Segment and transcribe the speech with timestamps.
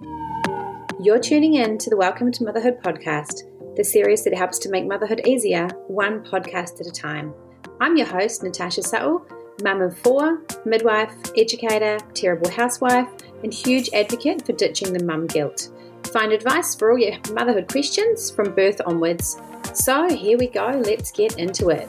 [0.00, 3.42] You're tuning in to the Welcome to Motherhood podcast,
[3.76, 7.34] the series that helps to make motherhood easier, one podcast at a time.
[7.80, 9.22] I'm your host, Natasha Suttle,
[9.62, 13.08] mum of four, midwife, educator, terrible housewife,
[13.42, 15.68] and huge advocate for ditching the mum guilt.
[16.12, 19.36] Find advice for all your motherhood questions from birth onwards.
[19.74, 21.88] So here we go, let's get into it.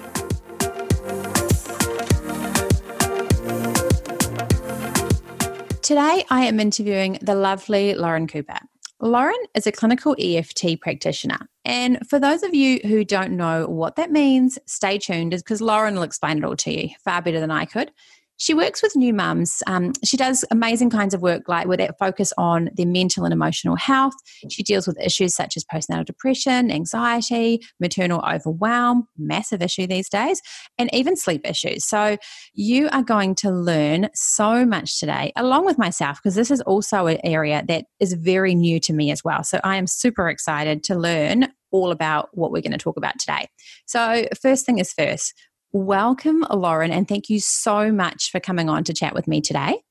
[5.85, 8.57] Today, I am interviewing the lovely Lauren Cooper.
[8.99, 11.37] Lauren is a clinical EFT practitioner.
[11.63, 15.93] And for those of you who don't know what that means, stay tuned because Lauren
[15.93, 17.91] will explain it all to you far better than I could.
[18.37, 19.63] She works with new mums.
[19.65, 23.33] Um, she does amazing kinds of work, like with that focus on their mental and
[23.33, 24.13] emotional health.
[24.49, 30.41] She deals with issues such as postnatal depression, anxiety, maternal overwhelm, massive issue these days,
[30.77, 31.85] and even sleep issues.
[31.85, 32.17] So,
[32.53, 37.07] you are going to learn so much today, along with myself, because this is also
[37.07, 39.43] an area that is very new to me as well.
[39.43, 43.17] So, I am super excited to learn all about what we're going to talk about
[43.19, 43.47] today.
[43.85, 45.33] So, first thing is first,
[45.75, 49.81] Welcome, Lauren, and thank you so much for coming on to chat with me today.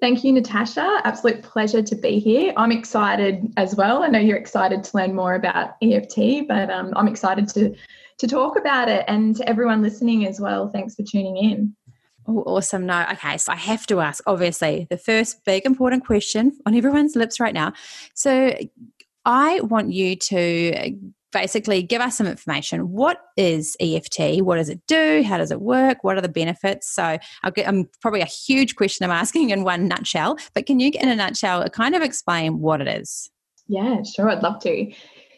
[0.00, 1.02] Thank you, Natasha.
[1.04, 2.54] Absolute pleasure to be here.
[2.56, 4.02] I'm excited as well.
[4.02, 7.76] I know you're excited to learn more about EFT, but um, I'm excited to
[8.16, 10.70] to talk about it and to everyone listening as well.
[10.70, 11.76] Thanks for tuning in.
[12.26, 12.86] Oh, awesome.
[12.86, 13.36] No, okay.
[13.36, 17.52] So I have to ask, obviously, the first big important question on everyone's lips right
[17.52, 17.74] now.
[18.14, 18.56] So
[19.26, 20.96] I want you to
[21.36, 22.90] basically give us some information.
[22.90, 24.42] What is EFT?
[24.42, 25.22] What does it do?
[25.22, 26.02] How does it work?
[26.02, 26.90] What are the benefits?
[26.90, 30.80] So I'll get, I'm probably a huge question I'm asking in one nutshell, but can
[30.80, 33.30] you, in a nutshell, kind of explain what it is?
[33.68, 34.30] Yeah, sure.
[34.30, 34.90] I'd love to.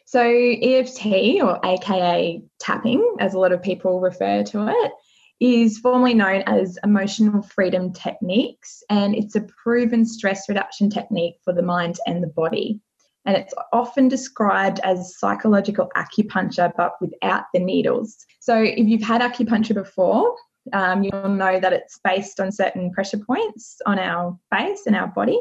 [0.06, 4.92] So EFT, or AKA tapping, as a lot of people refer to it,
[5.40, 11.52] is formally known as emotional freedom techniques, and it's a proven stress reduction technique for
[11.52, 12.80] the mind and the body
[13.28, 18.16] and it's often described as psychological acupuncture but without the needles.
[18.40, 20.34] So, if you've had acupuncture before,
[20.72, 25.08] um, you'll know that it's based on certain pressure points on our face and our
[25.08, 25.40] body.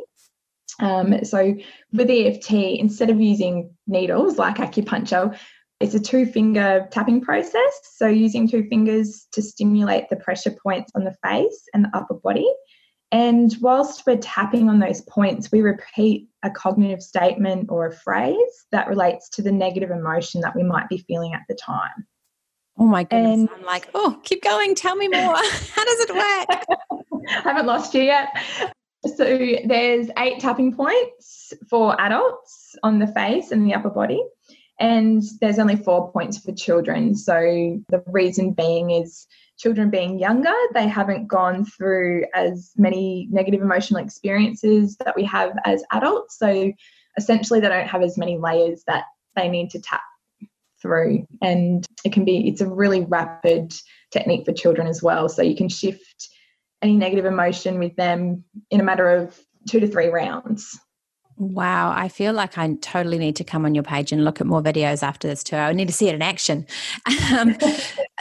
[0.82, 1.56] Um, so,
[1.94, 5.40] with EFT, instead of using needles like acupuncture,
[5.80, 7.80] it's a two finger tapping process.
[7.96, 12.16] So, using two fingers to stimulate the pressure points on the face and the upper
[12.16, 12.52] body.
[13.12, 18.66] And whilst we're tapping on those points, we repeat a cognitive statement or a phrase
[18.72, 22.06] that relates to the negative emotion that we might be feeling at the time.
[22.78, 23.40] Oh my goodness.
[23.40, 24.76] And I'm like, oh, keep going.
[24.76, 25.22] Tell me more.
[25.22, 27.04] How does it work?
[27.30, 28.30] I haven't lost you yet.
[29.16, 29.24] So
[29.66, 34.22] there's eight tapping points for adults on the face and the upper body.
[34.80, 37.16] And there's only four points for children.
[37.16, 39.28] So the reason being is
[39.58, 45.54] children being younger, they haven't gone through as many negative emotional experiences that we have
[45.66, 46.38] as adults.
[46.38, 46.72] So
[47.18, 49.06] essentially, they don't have as many layers that
[49.36, 50.04] they need to tap
[50.80, 51.26] through.
[51.42, 53.74] And it can be, it's a really rapid
[54.12, 55.28] technique for children as well.
[55.28, 56.30] So you can shift
[56.84, 60.80] any negative emotion with them in a matter of two to three rounds.
[61.40, 64.48] Wow, I feel like I totally need to come on your page and look at
[64.48, 65.56] more videos after this too.
[65.56, 66.66] I need to see it in action.
[67.38, 67.58] Um,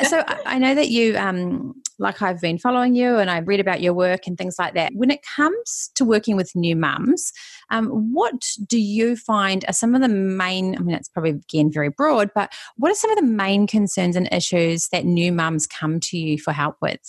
[0.08, 3.80] so I know that you, um, like I've been following you and I've read about
[3.80, 4.92] your work and things like that.
[4.94, 7.32] When it comes to working with new mums,
[7.70, 8.34] um, what
[8.66, 10.76] do you find are some of the main?
[10.76, 14.16] I mean, it's probably again very broad, but what are some of the main concerns
[14.16, 17.00] and issues that new mums come to you for help with?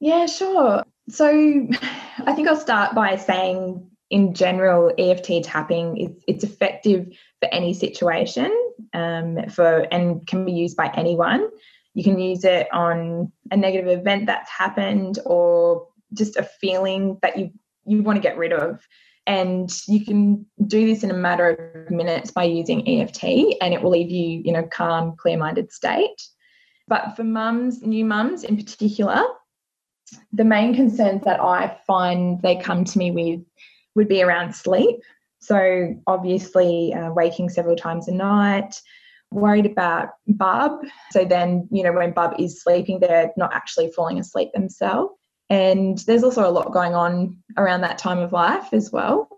[0.00, 0.84] Yeah, sure.
[1.10, 1.28] So
[2.26, 7.06] I think I'll start by saying in general, EFT tapping is it's effective
[7.40, 8.52] for any situation
[8.92, 11.48] um, for and can be used by anyone.
[11.94, 17.38] You can use it on a negative event that's happened or just a feeling that
[17.38, 17.50] you
[17.86, 18.86] you want to get rid of.
[19.26, 21.48] And you can do this in a matter
[21.86, 23.24] of minutes by using EFT,
[23.62, 26.22] and it will leave you in a calm, clear minded state.
[26.88, 29.22] But for mums, new mums in particular,
[30.32, 33.40] the main concerns that I find they come to me with
[33.94, 35.00] would be around sleep.
[35.40, 38.80] So, obviously, uh, waking several times a night,
[39.30, 40.80] worried about Bub.
[41.10, 45.12] So, then, you know, when Bub is sleeping, they're not actually falling asleep themselves.
[45.50, 49.28] And there's also a lot going on around that time of life as well.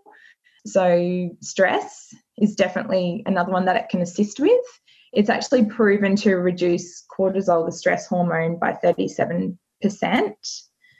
[0.65, 4.65] So, stress is definitely another one that it can assist with.
[5.11, 9.57] It's actually proven to reduce cortisol, the stress hormone, by 37%.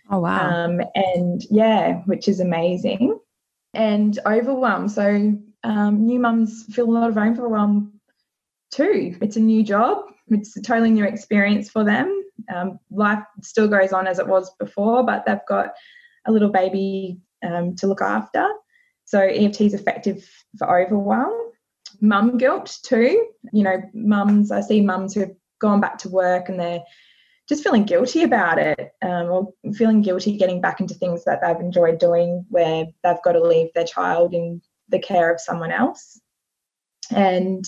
[0.09, 0.65] Oh, wow.
[0.65, 3.19] Um, and yeah, which is amazing
[3.73, 4.89] and overwhelm.
[4.89, 7.99] So um, new mums feel a lot of overwhelm
[8.71, 9.17] too.
[9.21, 10.05] It's a new job.
[10.29, 12.23] It's a totally new experience for them.
[12.53, 15.73] Um, life still goes on as it was before, but they've got
[16.25, 18.47] a little baby um, to look after.
[19.05, 21.33] So EFT is effective for overwhelm.
[22.01, 23.27] Mum guilt too.
[23.53, 26.83] You know, mums, I see mums who've gone back to work and they're
[27.47, 31.59] just feeling guilty about it um, or feeling guilty getting back into things that they've
[31.59, 36.19] enjoyed doing where they've got to leave their child in the care of someone else.
[37.09, 37.65] And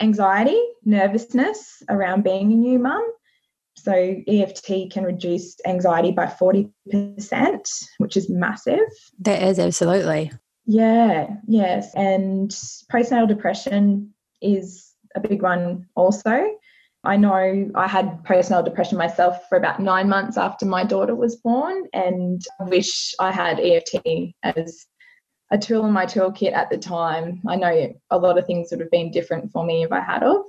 [0.00, 3.06] anxiety, nervousness around being a new mum.
[3.76, 3.92] So
[4.28, 6.70] EFT can reduce anxiety by 40%,
[7.98, 8.80] which is massive.
[9.20, 10.30] That is absolutely.
[10.66, 11.92] Yeah, yes.
[11.94, 12.50] And
[12.92, 14.12] postnatal depression
[14.42, 16.46] is a big one also.
[17.04, 21.36] I know I had postnatal depression myself for about nine months after my daughter was
[21.36, 24.86] born, and I wish I had EFT as
[25.50, 27.42] a tool in my toolkit at the time.
[27.48, 30.22] I know a lot of things would have been different for me if I had
[30.22, 30.44] of.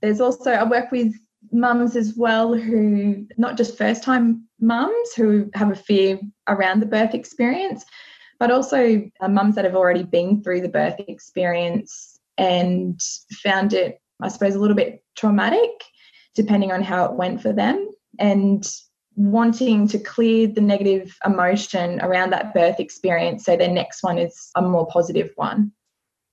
[0.00, 1.14] There's also I work with
[1.50, 6.18] mums as well who not just first time mums who have a fear
[6.48, 7.84] around the birth experience,
[8.40, 12.98] but also uh, mums that have already been through the birth experience and
[13.42, 15.70] found it I suppose, a little bit traumatic,
[16.34, 17.88] depending on how it went for them.
[18.18, 18.66] And
[19.14, 24.50] wanting to clear the negative emotion around that birth experience so their next one is
[24.56, 25.70] a more positive one.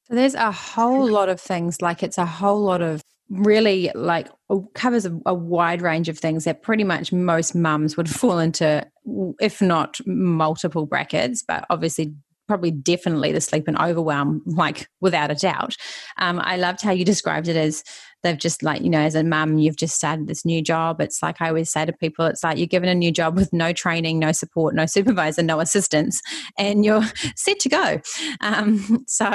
[0.05, 4.27] So there's a whole lot of things, like it's a whole lot of really like
[4.73, 8.85] covers a, a, wide range of things that pretty much most mums would fall into
[9.39, 12.15] if not multiple brackets but obviously
[12.49, 15.77] probably definitely the sleep and overwhelm, like without a doubt.
[16.17, 17.83] Um, I loved how you described it as
[18.23, 20.99] they've just like, you know, as a mum, you've just started this new job.
[20.99, 23.53] It's like I always say to people, it's like you're given a new job with
[23.53, 26.21] no training, no support, no supervisor, no assistance,
[26.57, 27.05] and you're
[27.35, 28.01] set to go.
[28.41, 29.29] Um, so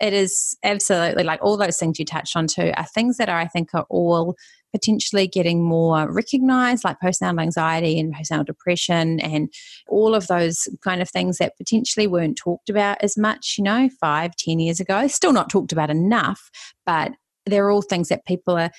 [0.00, 3.38] it is absolutely like all those things you touched on too are things that are,
[3.38, 4.36] I think, are all
[4.72, 9.52] potentially getting more recognized, like postnatal anxiety and postnatal depression, and
[9.88, 13.88] all of those kind of things that potentially weren't talked about as much, you know,
[14.00, 15.06] five, ten years ago.
[15.06, 16.50] Still not talked about enough,
[16.86, 17.12] but
[17.46, 18.70] they're all things that people are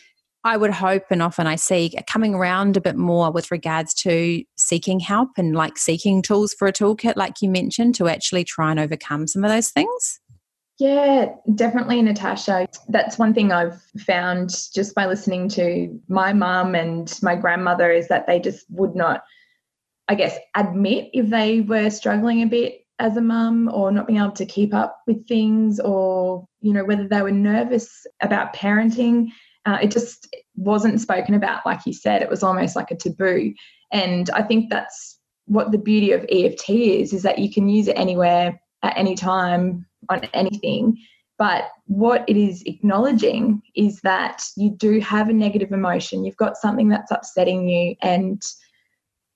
[0.45, 4.43] I would hope, and often I see coming around a bit more with regards to
[4.57, 8.69] seeking help and like seeking tools for a toolkit, like you mentioned, to actually try
[8.69, 10.19] and overcome some of those things.
[10.79, 12.67] Yeah, definitely, Natasha.
[12.89, 18.07] That's one thing I've found just by listening to my mum and my grandmother is
[18.07, 19.23] that they just would not,
[20.07, 24.19] I guess, admit if they were struggling a bit as a mum or not being
[24.19, 29.27] able to keep up with things or, you know, whether they were nervous about parenting.
[29.65, 32.21] Uh, it just wasn't spoken about, like you said.
[32.21, 33.53] It was almost like a taboo.
[33.91, 37.87] And I think that's what the beauty of EFT is, is that you can use
[37.87, 40.97] it anywhere at any time on anything.
[41.37, 46.57] But what it is acknowledging is that you do have a negative emotion, you've got
[46.57, 47.95] something that's upsetting you.
[48.01, 48.41] And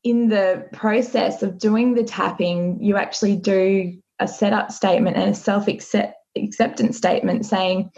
[0.04, 5.36] in the process of doing the tapping, you actually do a setup statement and a
[5.36, 7.92] self acceptance statement saying,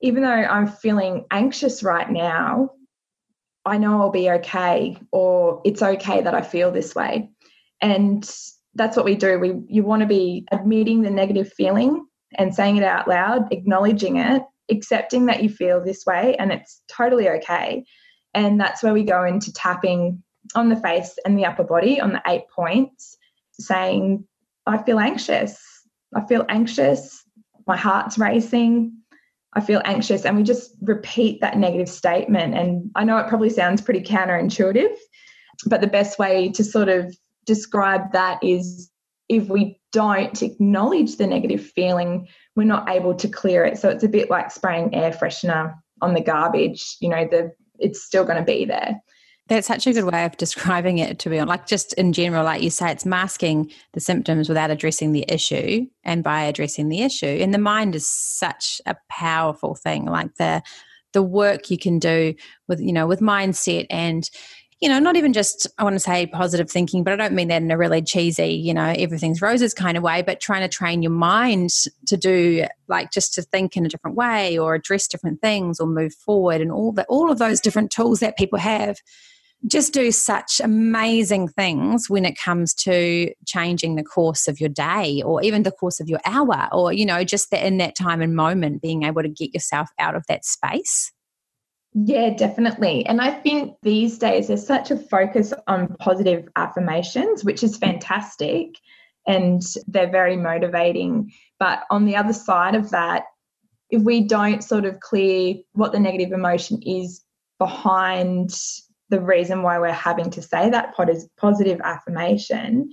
[0.00, 2.70] even though I'm feeling anxious right now,
[3.64, 7.30] I know I'll be okay, or it's okay that I feel this way.
[7.80, 8.28] And
[8.74, 9.38] that's what we do.
[9.38, 12.06] We you want to be admitting the negative feeling
[12.36, 16.82] and saying it out loud, acknowledging it, accepting that you feel this way and it's
[16.88, 17.84] totally okay.
[18.34, 20.22] And that's where we go into tapping
[20.54, 23.16] on the face and the upper body on the eight points,
[23.52, 24.24] saying,
[24.66, 25.58] I feel anxious.
[26.14, 27.24] I feel anxious.
[27.66, 28.92] My heart's racing.
[29.54, 30.24] I feel anxious.
[30.24, 32.54] And we just repeat that negative statement.
[32.54, 34.94] And I know it probably sounds pretty counterintuitive,
[35.66, 37.16] but the best way to sort of
[37.48, 38.90] describe that is
[39.28, 43.78] if we don't acknowledge the negative feeling, we're not able to clear it.
[43.78, 47.50] So it's a bit like spraying air freshener on the garbage, you know, the
[47.80, 49.00] it's still going to be there.
[49.48, 51.48] That's such a good way of describing it, to be honest.
[51.48, 55.86] Like, just in general, like you say, it's masking the symptoms without addressing the issue
[56.04, 57.38] and by addressing the issue.
[57.40, 60.04] And the mind is such a powerful thing.
[60.04, 60.62] Like, the
[61.14, 62.34] the work you can do
[62.68, 64.28] with you know with mindset and
[64.80, 67.48] you know, not even just, I want to say positive thinking, but I don't mean
[67.48, 70.68] that in a really cheesy, you know, everything's roses kind of way, but trying to
[70.68, 71.70] train your mind
[72.06, 75.88] to do like just to think in a different way or address different things or
[75.88, 78.98] move forward and all that, all of those different tools that people have.
[79.66, 85.20] Just do such amazing things when it comes to changing the course of your day
[85.22, 88.22] or even the course of your hour or you know just that in that time
[88.22, 91.10] and moment being able to get yourself out of that space
[91.94, 93.04] yeah, definitely.
[93.06, 98.76] And I think these days there's such a focus on positive affirmations, which is fantastic
[99.26, 101.32] and they're very motivating.
[101.58, 103.24] But on the other side of that,
[103.90, 107.22] if we don't sort of clear what the negative emotion is
[107.58, 108.50] behind
[109.08, 112.90] the reason why we're having to say that positive affirmation,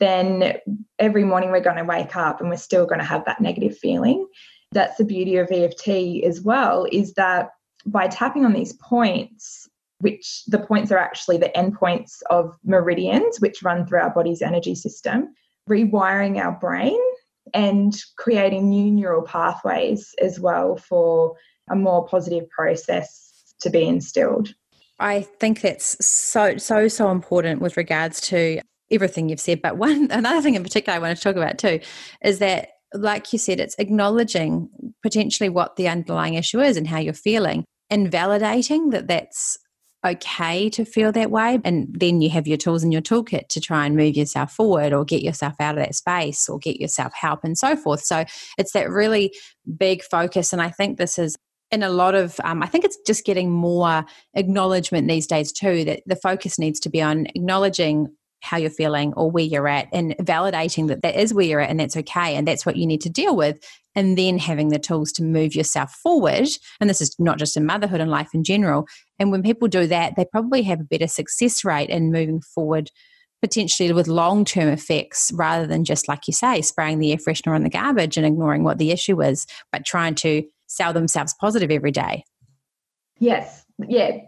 [0.00, 0.58] then
[0.98, 3.78] every morning we're going to wake up and we're still going to have that negative
[3.78, 4.26] feeling.
[4.72, 7.50] That's the beauty of EFT as well, is that
[7.86, 13.62] by tapping on these points, which the points are actually the endpoints of meridians, which
[13.62, 15.34] run through our body's energy system,
[15.68, 16.98] rewiring our brain
[17.52, 21.34] and creating new neural pathways as well for
[21.70, 24.54] a more positive process to be instilled.
[24.98, 28.60] I think that's so so so important with regards to
[28.90, 29.60] everything you've said.
[29.60, 31.80] But one another thing in particular I want to talk about too
[32.22, 34.68] is that like you said, it's acknowledging
[35.02, 39.56] potentially what the underlying issue is and how you're feeling and validating that that's
[40.04, 41.60] okay to feel that way.
[41.64, 44.92] And then you have your tools in your toolkit to try and move yourself forward
[44.92, 48.00] or get yourself out of that space or get yourself help and so forth.
[48.00, 48.24] So
[48.58, 49.32] it's that really
[49.78, 50.52] big focus.
[50.52, 51.36] And I think this is
[51.70, 55.82] in a lot of um, i think it's just getting more acknowledgement these days too
[55.82, 58.06] that the focus needs to be on acknowledging
[58.44, 61.70] how you're feeling or where you're at and validating that that is where you're at
[61.70, 63.58] and that's okay and that's what you need to deal with
[63.96, 66.48] and then having the tools to move yourself forward
[66.80, 68.86] and this is not just in motherhood and life in general
[69.18, 72.90] and when people do that they probably have a better success rate in moving forward
[73.42, 77.54] potentially with long term effects rather than just like you say spraying the air freshener
[77.54, 81.70] on the garbage and ignoring what the issue is but trying to sell themselves positive
[81.70, 82.24] every day.
[83.18, 84.18] Yes, yeah,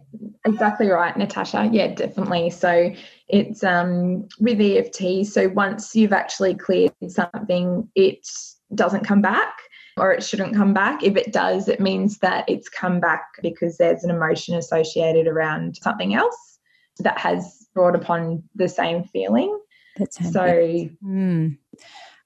[0.44, 1.68] exactly right, Natasha.
[1.73, 2.50] Yeah, definitely.
[2.50, 2.92] So
[3.28, 5.26] it's um with EFT.
[5.26, 8.26] So once you've actually cleared something, it
[8.75, 9.54] doesn't come back
[9.97, 11.02] or it shouldn't come back.
[11.02, 15.76] If it does, it means that it's come back because there's an emotion associated around
[15.76, 16.59] something else
[16.99, 19.59] that has brought upon the same feeling.
[19.97, 20.88] That's so.
[21.04, 21.56] Mm.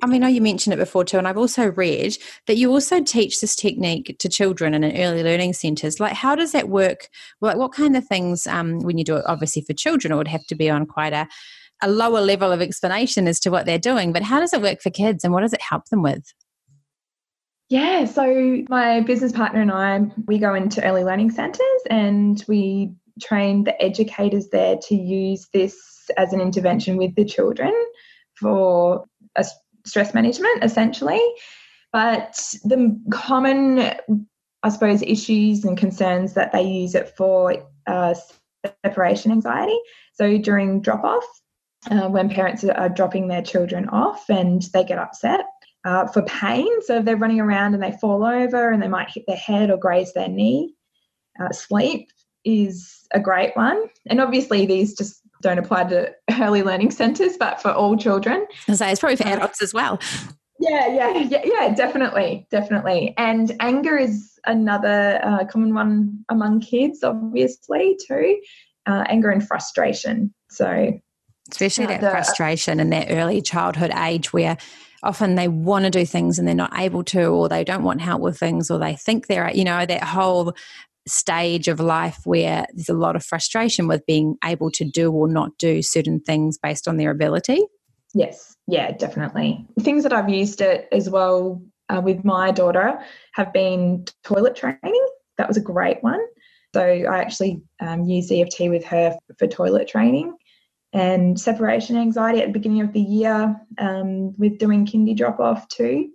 [0.03, 2.17] I mean, I know you mentioned it before too, and I've also read
[2.47, 6.01] that you also teach this technique to children in early learning centres.
[6.01, 7.09] Like, how does that work?
[7.41, 10.29] Like, what kind of things, um, when you do it obviously for children, it would
[10.29, 11.29] have to be on quite a,
[11.83, 14.81] a lower level of explanation as to what they're doing, but how does it work
[14.81, 16.33] for kids and what does it help them with?
[17.69, 22.93] Yeah, so my business partner and I, we go into early learning centres and we
[23.23, 25.79] train the educators there to use this
[26.17, 27.73] as an intervention with the children
[28.35, 29.05] for
[29.37, 29.45] a
[29.85, 31.23] stress management essentially.
[31.93, 33.81] But the common,
[34.63, 37.57] I suppose, issues and concerns that they use it for
[37.87, 38.15] uh,
[38.85, 39.79] separation anxiety.
[40.15, 41.25] So during drop off,
[41.91, 45.47] uh, when parents are dropping their children off and they get upset.
[45.87, 49.09] Uh, for pain, so if they're running around and they fall over and they might
[49.09, 50.75] hit their head or graze their knee,
[51.43, 52.11] uh, sleep
[52.45, 53.87] is a great one.
[54.07, 58.47] And obviously, these just don't apply to early learning centres, but for all children.
[58.69, 59.99] I say it's probably for uh, adults as well.
[60.59, 63.15] Yeah, yeah, yeah, yeah, definitely, definitely.
[63.17, 68.41] And anger is another uh, common one among kids, obviously, too.
[68.87, 70.35] Uh, anger and frustration.
[70.51, 70.93] So,
[71.51, 74.59] especially that the, frustration in that early childhood age where
[75.03, 78.01] often they want to do things and they're not able to, or they don't want
[78.03, 80.55] help with things, or they think they're, you know, that whole
[81.11, 85.29] stage of life where there's a lot of frustration with being able to do or
[85.29, 87.61] not do certain things based on their ability?
[88.15, 89.67] Yes, yeah, definitely.
[89.81, 93.01] Things that I've used it as well uh, with my daughter
[93.35, 95.07] have been toilet training.
[95.39, 96.21] That was a great one.
[96.75, 100.35] So I actually um, used EFT with her for toilet training
[100.93, 105.69] and separation anxiety at the beginning of the year um, with doing kindy drop off
[105.69, 106.11] too,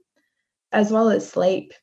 [0.72, 1.74] as well as sleep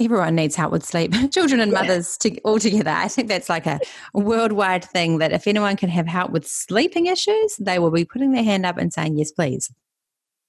[0.00, 1.12] everyone needs help with sleep.
[1.30, 2.90] Children and mothers to, all together.
[2.90, 3.78] I think that's like a
[4.14, 8.32] worldwide thing that if anyone can have help with sleeping issues they will be putting
[8.32, 9.72] their hand up and saying yes please.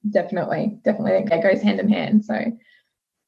[0.10, 0.80] Definitely.
[0.84, 1.36] Definitely.
[1.36, 2.26] It goes hand in hand.
[2.26, 2.58] So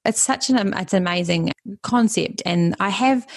[0.05, 1.51] it's such an it's an amazing
[1.81, 2.41] concept.
[2.45, 3.27] And i have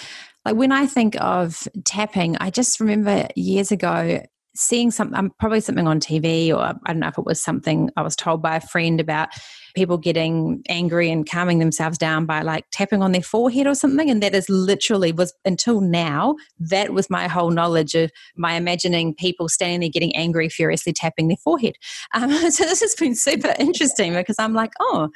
[0.45, 4.23] like when i think of tapping i just remember years ago
[4.57, 7.91] seeing something, um, probably something on TV, or I don't know if it was something
[7.97, 9.29] I was told by a friend about
[9.75, 14.11] people getting angry and calming themselves down by like tapping on their forehead or something.
[14.11, 19.15] And that is literally was until now, that was my whole knowledge of my imagining
[19.15, 21.75] people standing there getting angry, furiously tapping their forehead.
[22.15, 25.11] Um, so this has been super interesting because I'm like, oh,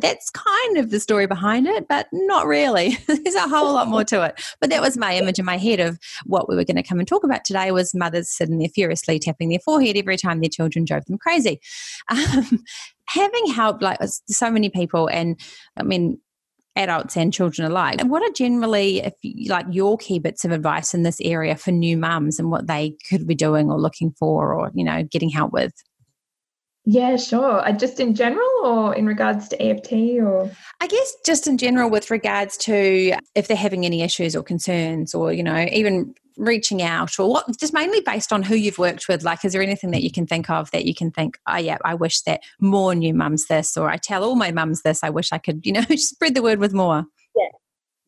[0.00, 2.98] that's kind of the story behind it, but not really.
[3.06, 4.40] There's a whole lot more to it.
[4.60, 6.98] But that was my image in my head of what we were going to come
[6.98, 10.50] and talk about today was mothers sitting there furiously tapping their forehead every time their
[10.50, 11.60] children drove them crazy.
[12.08, 12.64] Um,
[13.08, 13.98] having helped like
[14.28, 15.38] so many people and
[15.76, 16.18] I mean
[16.76, 18.00] adults and children alike.
[18.04, 21.72] What are generally, if you, like your key bits of advice in this area for
[21.72, 25.30] new mums and what they could be doing or looking for, or you know, getting
[25.30, 25.72] help with?
[26.88, 27.66] Yeah, sure.
[27.66, 30.48] Uh, just in general or in regards to EFT or?
[30.80, 35.12] I guess just in general with regards to if they're having any issues or concerns
[35.12, 39.08] or you know even reaching out or what just mainly based on who you've worked
[39.08, 39.24] with.
[39.24, 41.78] Like is there anything that you can think of that you can think oh yeah
[41.84, 45.02] i wish that more new mums this or i tell all my mums this.
[45.02, 47.04] I wish i could you know spread the word with more.
[47.34, 47.48] Yeah.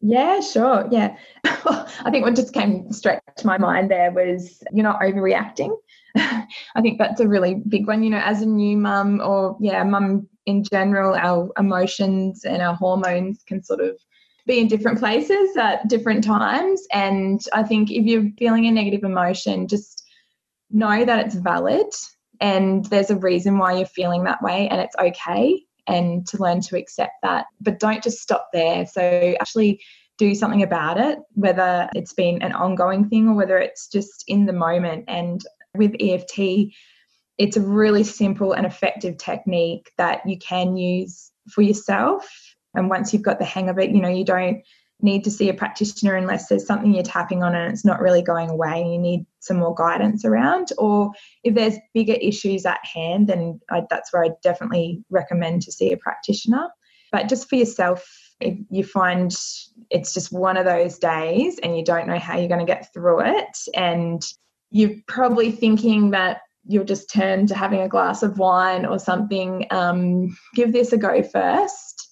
[0.00, 0.86] Yeah sure.
[0.92, 1.16] Yeah.
[1.44, 5.76] I think what just came straight to my mind there was you're not overreacting
[6.76, 9.82] i think that's a really big one you know as a new mum or yeah
[9.82, 13.96] mum in general our emotions and our hormones can sort of
[14.48, 16.84] be in different places at different times.
[16.90, 20.02] And I think if you're feeling a negative emotion, just
[20.70, 21.86] know that it's valid
[22.40, 26.60] and there's a reason why you're feeling that way and it's okay and to learn
[26.62, 27.46] to accept that.
[27.60, 28.86] But don't just stop there.
[28.86, 29.80] So actually
[30.16, 34.46] do something about it, whether it's been an ongoing thing or whether it's just in
[34.46, 35.04] the moment.
[35.08, 35.40] And
[35.78, 36.74] with EFT,
[37.38, 42.28] it's a really simple and effective technique that you can use for yourself
[42.74, 44.62] and once you've got the hang of it, you know, you don't
[45.00, 48.22] need to see a practitioner unless there's something you're tapping on and it's not really
[48.22, 50.68] going away and you need some more guidance around.
[50.76, 51.12] Or
[51.44, 55.92] if there's bigger issues at hand, then I, that's where I definitely recommend to see
[55.92, 56.68] a practitioner.
[57.12, 58.06] But just for yourself,
[58.40, 59.34] if you find
[59.90, 62.92] it's just one of those days and you don't know how you're going to get
[62.92, 64.22] through it, and
[64.70, 69.66] you're probably thinking that you'll just turn to having a glass of wine or something,
[69.70, 72.08] um, give this a go first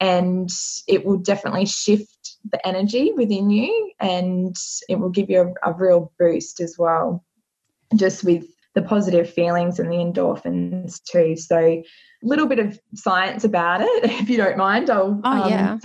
[0.00, 0.48] and
[0.88, 4.56] it will definitely shift the energy within you and
[4.88, 7.24] it will give you a, a real boost as well
[7.94, 11.84] just with the positive feelings and the endorphins too so a
[12.22, 15.78] little bit of science about it if you don't mind i'll oh, yeah.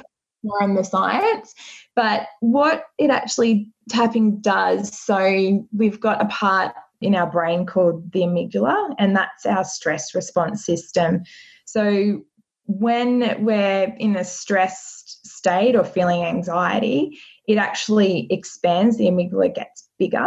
[0.45, 1.53] More on the science
[1.95, 8.11] but what it actually tapping does so we've got a part in our brain called
[8.11, 11.23] the amygdala and that's our stress response system
[11.65, 12.23] so
[12.67, 19.87] when we're in a stressed state or feeling anxiety, it actually expands, the amygdala gets
[19.99, 20.25] bigger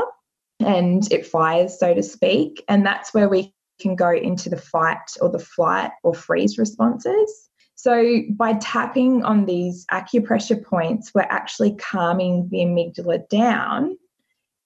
[0.60, 2.64] and it fires, so to speak.
[2.68, 7.47] And that's where we can go into the fight or the flight or freeze responses.
[7.80, 13.96] So, by tapping on these acupressure points, we're actually calming the amygdala down,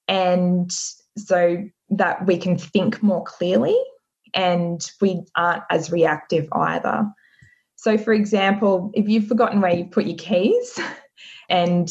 [0.09, 0.71] and
[1.19, 3.79] so that we can think more clearly
[4.33, 7.07] and we aren't as reactive either.
[7.77, 10.81] So, for example, if you've forgotten where you've put your keys
[11.51, 11.91] and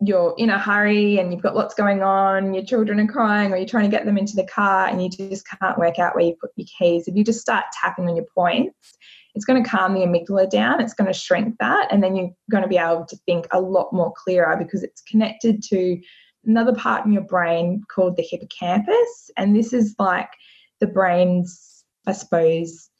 [0.00, 3.58] you're in a hurry and you've got lots going on, your children are crying, or
[3.58, 6.24] you're trying to get them into the car and you just can't work out where
[6.24, 8.96] you put your keys, if you just start tapping on your points,
[9.34, 12.34] it's going to calm the amygdala down, it's going to shrink that, and then you're
[12.50, 16.00] going to be able to think a lot more clearer because it's connected to
[16.44, 19.30] another part in your brain called the hippocampus.
[19.36, 20.28] And this is like
[20.80, 22.90] the brain's, I suppose,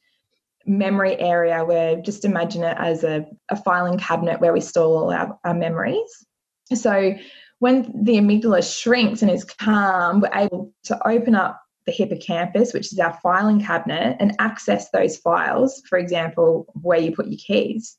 [0.64, 5.12] memory area where just imagine it as a, a filing cabinet where we store all
[5.12, 6.24] our, our memories.
[6.72, 7.14] So
[7.58, 12.92] when the amygdala shrinks and is calm, we're able to open up the hippocampus, which
[12.92, 17.96] is our filing cabinet, and access those files, for example, where you put your keys.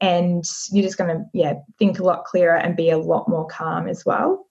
[0.00, 3.46] And you're just going to, yeah, think a lot clearer and be a lot more
[3.46, 4.46] calm as well.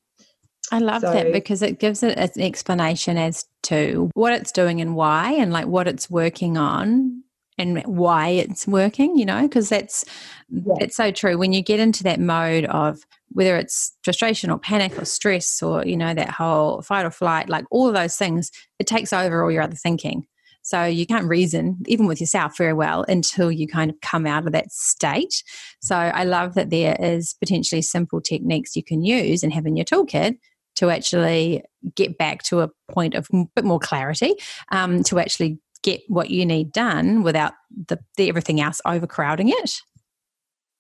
[0.72, 4.82] I love so, that because it gives it an explanation as to what it's doing
[4.82, 7.23] and why, and like what it's working on
[7.63, 10.06] and why it's working you know because that's
[10.54, 10.76] yeah.
[10.80, 11.38] it's so true.
[11.38, 12.99] When you get into that mode of
[13.30, 17.49] whether it's frustration or panic or stress or you know that whole fight or flight
[17.49, 20.26] like all of those things it takes over all your other thinking.
[20.65, 24.45] So you can't reason even with yourself very well until you kind of come out
[24.45, 25.43] of that state.
[25.82, 29.76] So i love that there is potentially simple techniques you can use and have in
[29.76, 30.38] your toolkit
[30.76, 31.63] to actually
[31.95, 34.34] get back to a point of a bit more clarity
[34.71, 37.54] um, to actually get what you need done without
[37.88, 39.82] the, the everything else overcrowding it.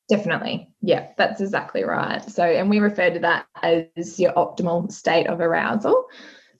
[0.09, 0.67] Definitely.
[0.81, 2.23] Yeah, that's exactly right.
[2.29, 6.05] So, and we refer to that as your optimal state of arousal.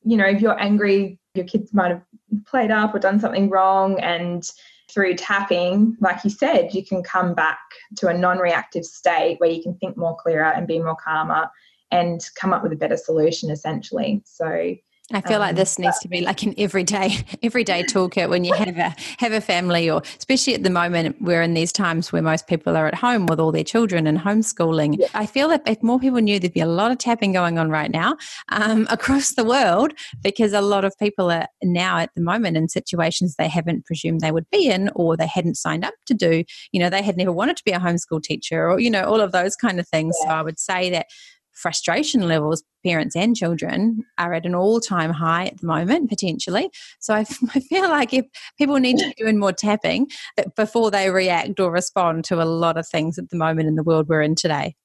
[0.03, 2.03] You know, if you're angry, your kids might have
[2.45, 4.49] played up or done something wrong, and
[4.89, 7.59] through tapping, like you said, you can come back
[7.97, 11.49] to a non reactive state where you can think more clearer and be more calmer
[11.91, 14.21] and come up with a better solution essentially.
[14.25, 14.75] So,
[15.11, 18.53] I feel um, like this needs to be like an everyday everyday toolkit when you
[18.53, 22.21] have a have a family or especially at the moment we're in these times where
[22.21, 24.97] most people are at home with all their children and homeschooling.
[24.97, 25.07] Yeah.
[25.13, 27.69] I feel that if more people knew there'd be a lot of tapping going on
[27.69, 28.15] right now
[28.49, 32.69] um, across the world because a lot of people are now at the moment in
[32.69, 36.45] situations they haven't presumed they would be in or they hadn't signed up to do.
[36.71, 39.19] You know, they had never wanted to be a homeschool teacher or, you know, all
[39.19, 40.15] of those kind of things.
[40.21, 40.29] Yeah.
[40.29, 41.07] So I would say that
[41.53, 46.69] frustration levels, parents and children, are at an all time high at the moment, potentially.
[46.99, 47.19] So I,
[47.55, 48.25] I feel like if
[48.57, 50.07] people need to be doing more tapping
[50.55, 53.83] before they react or respond to a lot of things at the moment in the
[53.83, 54.75] world we're in today.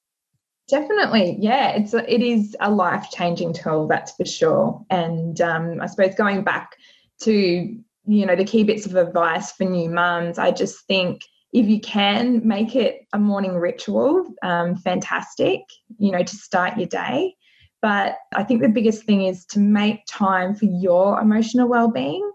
[0.69, 1.71] Definitely, yeah.
[1.71, 4.85] It's a, it is a life changing tool, that's for sure.
[4.91, 6.77] And um, I suppose going back
[7.23, 7.77] to
[8.11, 11.81] you know the key bits of advice for new mums, I just think if you
[11.81, 15.61] can make it a morning ritual, um, fantastic.
[15.99, 17.35] You know to start your day.
[17.81, 22.29] But I think the biggest thing is to make time for your emotional well-being.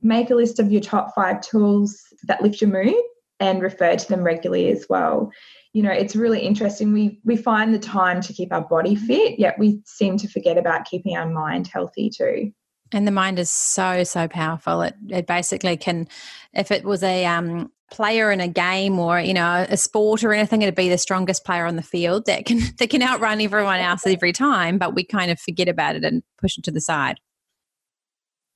[0.00, 2.94] Make a list of your top five tools that lift your mood
[3.38, 5.30] and refer to them regularly as well
[5.76, 9.38] you know it's really interesting we we find the time to keep our body fit
[9.38, 12.50] yet we seem to forget about keeping our mind healthy too
[12.92, 14.82] and the mind is so so powerful.
[14.82, 16.08] It it basically can
[16.52, 20.32] if it was a um player in a game or you know a sport or
[20.32, 23.78] anything it'd be the strongest player on the field that can that can outrun everyone
[23.78, 26.80] else every time but we kind of forget about it and push it to the
[26.80, 27.18] side.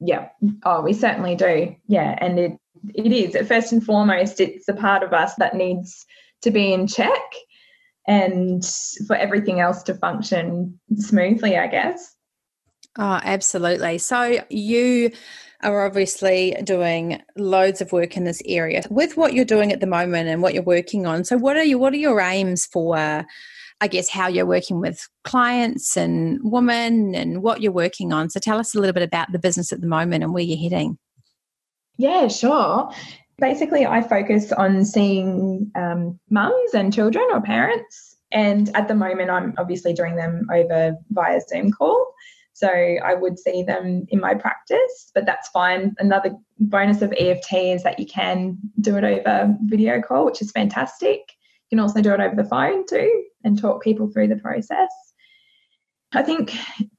[0.01, 0.29] Yeah.
[0.65, 1.75] Oh we certainly do.
[1.87, 2.17] Yeah.
[2.21, 2.53] And it
[2.95, 3.49] it is.
[3.49, 6.07] First and foremost it's a part of us that needs
[6.43, 7.21] to be in check
[8.07, 8.65] and
[9.07, 12.17] for everything else to function smoothly, I guess.
[12.99, 13.99] Oh, absolutely.
[13.99, 15.13] So you
[15.63, 18.83] are obviously doing loads of work in this area.
[18.91, 21.65] With what you're doing at the moment and what you're working on, so what are
[21.65, 23.27] you what are your aims for
[23.83, 28.29] I guess how you're working with clients and women and what you're working on.
[28.29, 30.59] So tell us a little bit about the business at the moment and where you're
[30.59, 30.99] heading.
[31.97, 32.93] Yeah, sure
[33.41, 38.17] basically, I focus on seeing um, mums and children or parents.
[38.33, 42.15] And at the moment, I'm obviously doing them over via Zoom call.
[42.61, 45.95] So I would see them in my practice, but that's fine.
[45.99, 50.51] Another bonus of EFT is that you can do it over video call, which is
[50.51, 51.21] fantastic.
[51.71, 54.91] You can also do it over the phone too and talk people through the process.
[56.13, 56.55] I think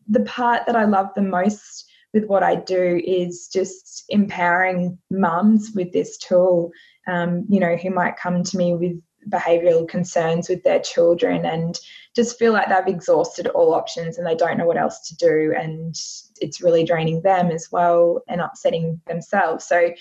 [0.08, 5.74] the part that I love the most with what I do is just empowering mums
[5.76, 6.72] with this tool,
[7.08, 11.80] um, you know, who might come to me with behavioural concerns with their children and
[12.16, 15.54] just feel like they've exhausted all options and they don't know what else to do.
[15.58, 15.96] And
[16.40, 19.66] it's really draining them as well and upsetting themselves.
[19.66, 19.92] So,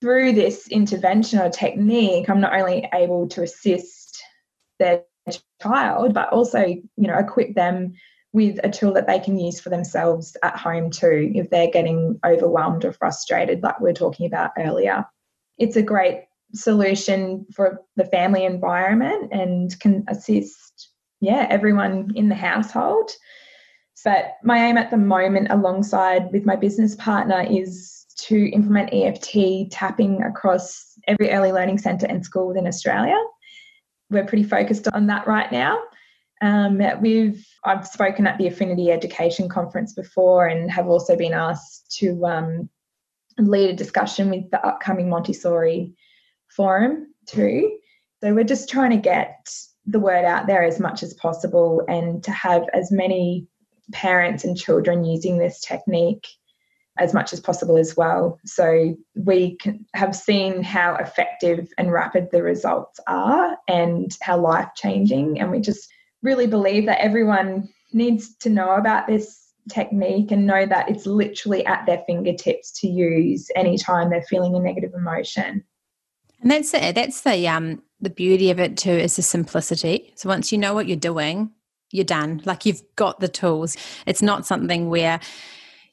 [0.00, 4.22] through this intervention or technique, I'm not only able to assist
[4.78, 5.04] their
[5.62, 7.94] child, but also, you know, equip them
[8.34, 12.18] with a tool that they can use for themselves at home too, if they're getting
[12.26, 15.06] overwhelmed or frustrated, like we are talking about earlier.
[15.56, 20.90] It's a great solution for the family environment and can assist,
[21.20, 23.10] yeah, everyone in the household.
[24.04, 29.70] But my aim at the moment, alongside with my business partner, is to implement EFT
[29.70, 33.18] tapping across every early learning centre and school within Australia.
[34.10, 35.78] We're pretty focused on that right now.
[36.42, 41.96] Um, we've I've spoken at the Affinity Education Conference before, and have also been asked
[41.98, 42.68] to um,
[43.38, 45.94] lead a discussion with the upcoming Montessori
[46.56, 47.78] forum too.
[48.22, 49.48] So we're just trying to get
[49.86, 53.46] the word out there as much as possible, and to have as many
[53.92, 56.26] parents and children using this technique
[56.98, 58.38] as much as possible as well.
[58.46, 64.68] So we can, have seen how effective and rapid the results are and how life
[64.76, 65.40] changing.
[65.40, 70.66] And we just really believe that everyone needs to know about this technique and know
[70.66, 75.64] that it's literally at their fingertips to use anytime they're feeling a negative emotion.
[76.44, 80.12] And that's the, that's the um the beauty of it too is the simplicity.
[80.14, 81.50] So once you know what you're doing,
[81.90, 82.42] you're done.
[82.44, 83.78] Like you've got the tools.
[84.06, 85.20] It's not something where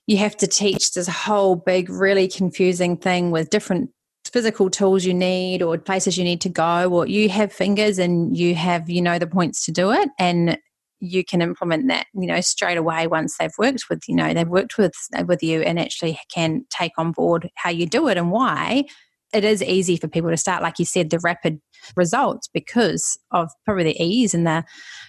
[0.07, 3.91] you have to teach this whole big, really confusing thing with different
[4.25, 8.35] physical tools you need or places you need to go or you have fingers and
[8.37, 10.57] you have you know the points to do it and
[10.99, 14.47] you can implement that you know straight away once they've worked with you know they've
[14.47, 14.93] worked with
[15.25, 18.83] with you and actually can take on board how you do it and why
[19.33, 21.61] it is easy for people to start, like you said, the rapid
[21.95, 24.63] results because of probably the ease and the.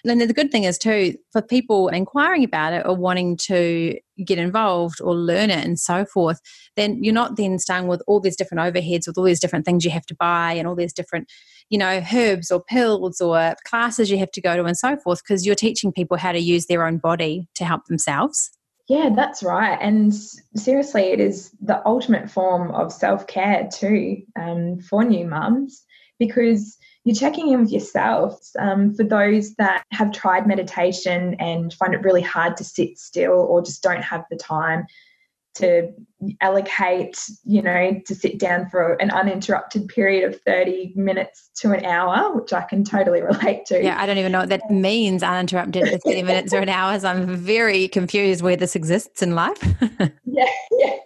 [0.04, 4.38] And the good thing is too for people inquiring about it or wanting to get
[4.38, 6.40] involved or learn it and so forth.
[6.76, 9.84] Then you're not then stung with all these different overheads with all these different things
[9.84, 11.30] you have to buy and all these different,
[11.68, 15.22] you know, herbs or pills or classes you have to go to and so forth
[15.22, 18.50] because you're teaching people how to use their own body to help themselves.
[18.88, 19.78] Yeah, that's right.
[19.80, 20.12] And
[20.56, 25.84] seriously, it is the ultimate form of self care too um, for new mums
[26.18, 28.40] because you're checking in with yourself.
[28.58, 33.32] Um, for those that have tried meditation and find it really hard to sit still
[33.32, 34.86] or just don't have the time,
[35.54, 35.92] to
[36.40, 41.84] allocate, you know, to sit down for an uninterrupted period of 30 minutes to an
[41.84, 43.82] hour, which I can totally relate to.
[43.82, 46.98] Yeah, I don't even know what that means, uninterrupted for 30 minutes or an hour.
[46.98, 49.62] So I'm very confused where this exists in life.
[50.24, 50.96] yeah, yeah,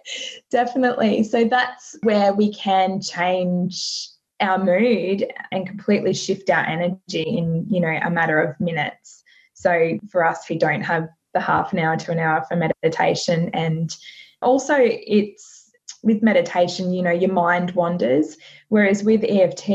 [0.49, 1.23] definitely.
[1.23, 7.81] So that's where we can change our mood and completely shift our energy in, you
[7.81, 9.23] know, a matter of minutes.
[9.53, 13.49] So for us who don't have the half an hour to an hour for meditation
[13.53, 13.95] and
[14.41, 15.71] also it's
[16.03, 18.37] with meditation, you know, your mind wanders.
[18.69, 19.69] Whereas with EFT,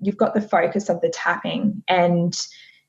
[0.00, 2.38] you've got the focus of the tapping and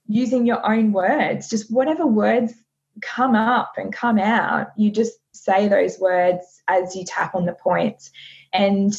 [0.08, 2.54] using your own words, just whatever words
[3.02, 7.54] come up and come out, you just say those words as you tap on the
[7.54, 8.12] points.
[8.52, 8.94] And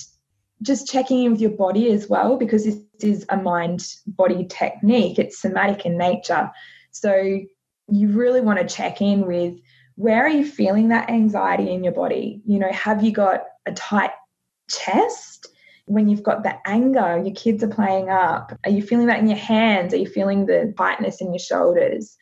[0.63, 5.19] just checking in with your body as well, because this is a mind body technique,
[5.19, 6.51] it's somatic in nature.
[6.93, 7.41] So
[7.89, 9.59] you really want to check in with
[10.01, 12.41] where are you feeling that anxiety in your body?
[12.47, 14.13] You know, have you got a tight
[14.71, 15.49] chest?
[15.85, 18.59] When you've got the anger, your kids are playing up.
[18.65, 19.93] Are you feeling that in your hands?
[19.93, 22.17] Are you feeling the tightness in your shoulders?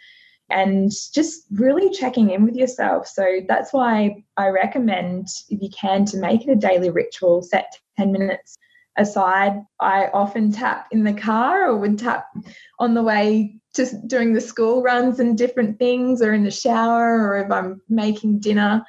[0.51, 3.07] And just really checking in with yourself.
[3.07, 7.79] So that's why I recommend, if you can, to make it a daily ritual, set
[7.97, 8.57] 10 minutes
[8.97, 9.63] aside.
[9.79, 12.27] I often tap in the car or would tap
[12.81, 17.27] on the way to doing the school runs and different things, or in the shower,
[17.27, 18.85] or if I'm making dinner.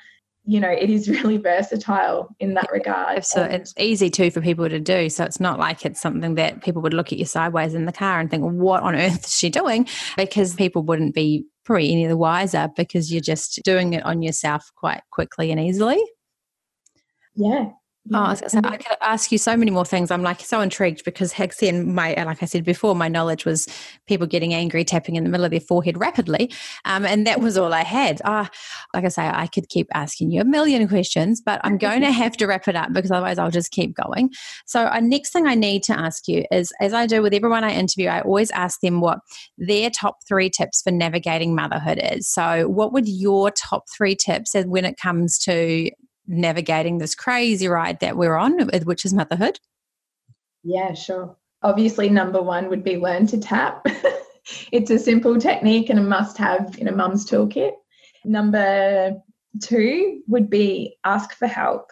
[0.46, 3.24] You know, it is really versatile in that regard.
[3.24, 5.08] So it's easy too for people to do.
[5.10, 7.92] So it's not like it's something that people would look at you sideways in the
[7.92, 9.88] car and think, what on earth is she doing?
[10.18, 14.72] Because people wouldn't be probably any the wiser because you're just doing it on yourself
[14.76, 16.04] quite quickly and easily.
[17.36, 17.70] Yeah,
[18.12, 20.10] Oh, I, was say, I could ask you so many more things.
[20.10, 23.68] I'm like so intrigued because Hexen, my like I said before, my knowledge was
[24.08, 26.52] people getting angry, tapping in the middle of their forehead rapidly,
[26.86, 28.22] um, and that was all I had.
[28.26, 28.46] Uh,
[28.94, 32.12] like I say, I could keep asking you a million questions, but I'm going to
[32.12, 34.32] have to wrap it up because otherwise I'll just keep going.
[34.66, 37.64] So, uh, next thing I need to ask you is, as I do with everyone
[37.64, 39.20] I interview, I always ask them what
[39.58, 42.28] their top three tips for navigating motherhood is.
[42.28, 45.92] So, what would your top three tips as when it comes to
[46.30, 49.60] navigating this crazy ride that we're on, which is motherhood?
[50.64, 51.36] Yeah, sure.
[51.64, 53.86] Obviously, number one would be learn to tap.
[54.72, 57.72] it's a simple technique and a must have in a mum's toolkit.
[58.24, 59.16] Number
[59.62, 61.90] two would be ask for help.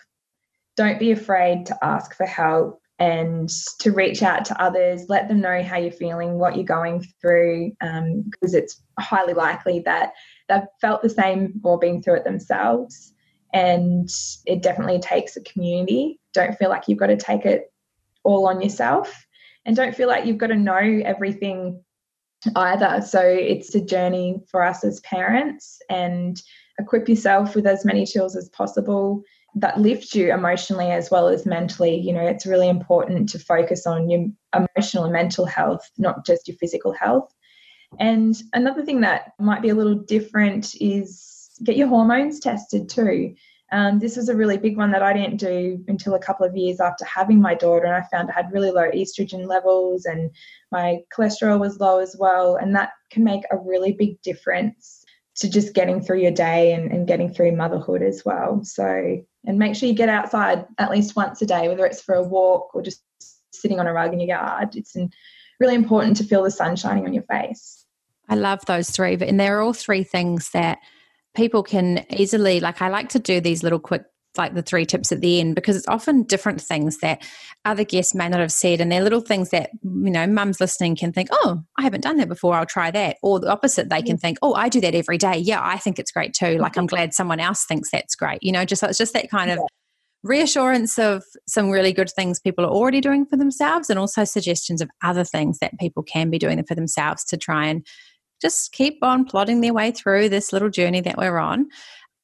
[0.76, 5.40] Don't be afraid to ask for help and to reach out to others, let them
[5.40, 10.14] know how you're feeling, what you're going through, because um, it's highly likely that
[10.50, 13.14] they've felt the same or been through it themselves
[13.54, 14.10] and
[14.46, 16.20] it definitely takes a community.
[16.34, 17.72] Don't feel like you've got to take it
[18.24, 19.26] all on yourself
[19.66, 21.82] and don't feel like you've got to know everything
[22.56, 23.02] either.
[23.02, 26.42] So it's a journey for us as parents and
[26.80, 29.24] equip yourself with as many tools as possible
[29.56, 31.96] that lift you emotionally as well as mentally.
[31.96, 36.48] You know, it's really important to focus on your emotional and mental health, not just
[36.48, 37.34] your physical health.
[38.00, 43.36] And another thing that might be a little different is get your hormones tested too.
[43.72, 46.56] Um, this was a really big one that I didn't do until a couple of
[46.56, 50.32] years after having my daughter, and I found I had really low estrogen levels and
[50.72, 52.56] my cholesterol was low as well.
[52.56, 55.04] And that can make a really big difference
[55.38, 58.64] to just getting through your day and, and getting through motherhood as well.
[58.64, 62.16] So, and make sure you get outside at least once a day, whether it's for
[62.16, 63.04] a walk or just
[63.52, 64.76] sitting on a rug in your yard.
[64.76, 64.96] It's
[65.60, 67.86] really important to feel the sun shining on your face.
[68.30, 70.80] I love those three, but and they're all three things that
[71.38, 74.04] people can easily like i like to do these little quick
[74.38, 77.24] like the three tips at the end because it's often different things that
[77.64, 80.96] other guests may not have said and they're little things that you know mums listening
[80.96, 83.18] can think oh i haven't done that before i'll try that.
[83.22, 85.38] Or the opposite they can think oh i do that every day.
[85.38, 86.58] Yeah i think it's great too.
[86.58, 88.42] Like i'm glad someone else thinks that's great.
[88.42, 89.60] You know just it's just that kind of
[90.24, 94.82] reassurance of some really good things people are already doing for themselves and also suggestions
[94.82, 97.86] of other things that people can be doing for themselves to try and
[98.42, 101.68] just keep on plodding their way through this little journey that we're on.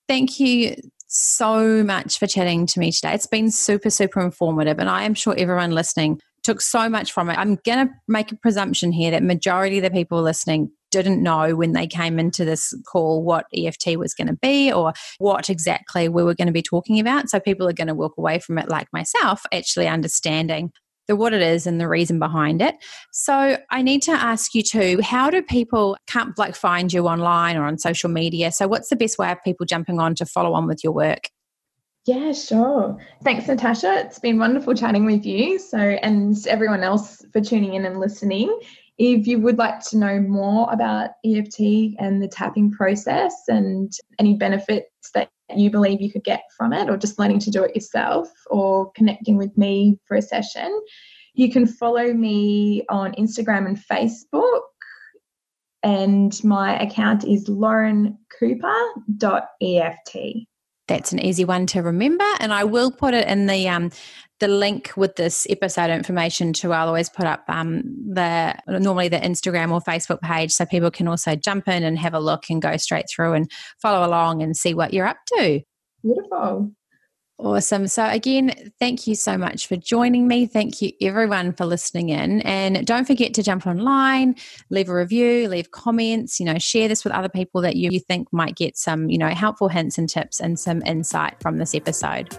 [0.08, 0.76] Thank you
[1.08, 3.13] so much for chatting to me today.
[3.13, 7.30] It's been super, super informative, and I am sure everyone listening took so much from
[7.30, 7.38] it.
[7.38, 11.56] I'm going to make a presumption here that majority of the people listening didn't know
[11.56, 16.08] when they came into this call what EFT was going to be or what exactly
[16.08, 17.30] we were going to be talking about.
[17.30, 20.71] So people are going to walk away from it like myself, actually understanding
[21.08, 22.76] the what it is and the reason behind it.
[23.12, 27.58] So I need to ask you too, how do people can't like find you online
[27.58, 28.52] or on social media?
[28.52, 31.30] So what's the best way of people jumping on to follow on with your work?
[32.06, 32.98] Yeah, sure.
[33.24, 34.02] Thanks, Natasha.
[34.06, 35.58] It's been wonderful chatting with you.
[35.58, 38.60] So, and everyone else for tuning in and listening.
[38.98, 44.36] If you would like to know more about EFT and the tapping process and any
[44.36, 45.12] benefits
[45.58, 48.92] you believe you could get from it, or just learning to do it yourself, or
[48.94, 50.82] connecting with me for a session,
[51.34, 54.62] you can follow me on Instagram and Facebook.
[55.82, 60.16] And my account is laurencooper.eft.
[60.88, 63.91] That's an easy one to remember, and I will put it in the um,
[64.39, 66.74] the link with this episode information too.
[66.74, 71.08] I'll always put up um, the normally the Instagram or Facebook page so people can
[71.08, 73.50] also jump in and have a look and go straight through and
[73.82, 75.62] follow along and see what you're up to.
[76.04, 76.74] Beautiful.
[77.44, 77.88] Awesome.
[77.90, 80.46] So, again, thank you so much for joining me.
[80.46, 82.40] Thank you, everyone, for listening in.
[82.44, 84.38] And don't forget to jump online,
[84.70, 88.00] leave a review, leave comments, you know, share this with other people that you, you
[88.00, 91.76] think might get some, you know, helpful hints and tips and some insight from this
[91.76, 92.30] episode.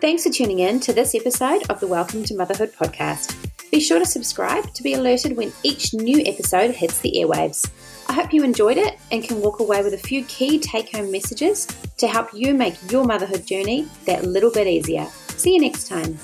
[0.00, 3.34] Thanks for tuning in to this episode of the Welcome to Motherhood podcast.
[3.72, 7.68] Be sure to subscribe to be alerted when each new episode hits the airwaves.
[8.08, 11.10] I hope you enjoyed it and can walk away with a few key take home
[11.10, 11.66] messages
[11.96, 15.06] to help you make your motherhood journey that little bit easier.
[15.36, 16.18] See you next time.